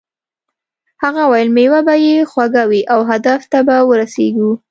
[1.03, 4.49] هغه وویل میوه به یې خوږه وي او هدف ته به ورسیږې.